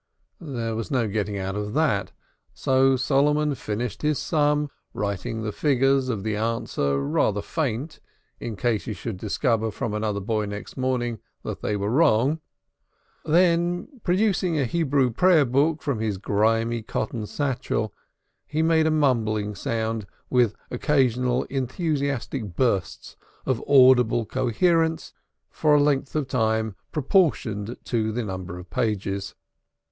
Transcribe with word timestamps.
There 0.39 0.75
was 0.75 0.89
no 0.89 1.07
getting 1.07 1.37
out 1.37 1.55
of 1.55 1.75
that; 1.75 2.11
so 2.55 2.95
Solomon 2.95 3.53
finished 3.53 4.01
his 4.01 4.17
sum, 4.17 4.71
writing 4.95 5.43
the 5.43 5.51
figures 5.51 6.09
of 6.09 6.23
the 6.23 6.35
answer 6.35 6.97
rather 6.99 7.43
faint, 7.43 7.99
in 8.39 8.55
case 8.55 8.85
he 8.85 8.93
should 8.93 9.17
discover 9.17 9.69
from 9.69 9.93
another 9.93 10.19
boy 10.19 10.45
next 10.47 10.75
morning 10.75 11.19
that 11.43 11.61
they 11.61 11.75
were 11.77 11.91
wrong; 11.91 12.41
then 13.25 14.01
producing 14.03 14.57
a 14.57 14.65
Hebrew 14.65 15.11
prayer 15.11 15.45
book 15.45 15.83
from 15.83 15.99
his 15.99 16.15
inky 16.17 16.81
cotton 16.81 17.27
satchel, 17.27 17.93
he 18.47 18.63
made 18.63 18.87
a 18.87 18.89
mumbling 18.89 19.53
sound, 19.53 20.07
with 20.31 20.55
occasional 20.71 21.43
enthusiastic 21.43 22.55
bursts 22.55 23.15
of 23.45 23.63
audible 23.69 24.25
coherence, 24.25 25.13
for 25.51 25.75
a 25.75 25.79
length 25.79 26.15
of 26.15 26.27
time 26.27 26.75
proportioned 26.91 27.77
to 27.83 28.11
the 28.11 28.23
number 28.23 28.57
of 28.57 28.67
pages. 28.71 29.35